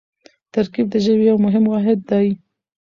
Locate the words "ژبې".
1.05-1.25